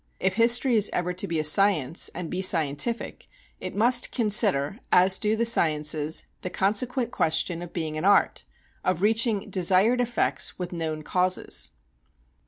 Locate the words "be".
1.27-1.37, 2.31-2.41